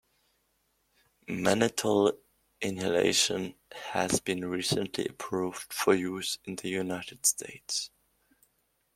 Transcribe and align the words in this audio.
Mannitol 1.27 2.17
inhalation 2.59 3.53
has 3.71 4.19
been 4.19 4.43
recently 4.49 5.05
approved 5.07 5.71
for 5.71 5.93
use 5.93 6.39
in 6.43 6.55
the 6.55 6.69
United 6.69 7.23
States. 7.23 7.91